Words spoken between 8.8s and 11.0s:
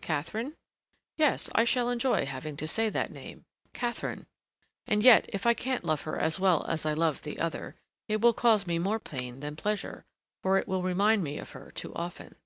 pain than pleasure, for it will